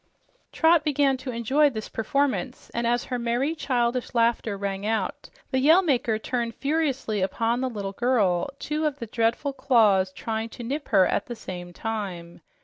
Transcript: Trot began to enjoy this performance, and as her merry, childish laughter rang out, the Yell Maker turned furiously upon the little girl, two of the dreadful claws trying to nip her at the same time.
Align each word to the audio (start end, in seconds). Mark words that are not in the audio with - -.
Trot 0.51 0.83
began 0.83 1.15
to 1.17 1.29
enjoy 1.29 1.69
this 1.69 1.87
performance, 1.87 2.71
and 2.73 2.87
as 2.87 3.03
her 3.03 3.19
merry, 3.19 3.53
childish 3.53 4.15
laughter 4.15 4.57
rang 4.57 4.83
out, 4.83 5.29
the 5.51 5.59
Yell 5.59 5.83
Maker 5.83 6.17
turned 6.17 6.55
furiously 6.55 7.21
upon 7.21 7.61
the 7.61 7.69
little 7.69 7.93
girl, 7.93 8.49
two 8.57 8.87
of 8.87 8.97
the 8.97 9.05
dreadful 9.05 9.53
claws 9.53 10.11
trying 10.11 10.49
to 10.49 10.63
nip 10.63 10.87
her 10.87 11.05
at 11.05 11.27
the 11.27 11.35
same 11.35 11.71
time. 11.71 12.41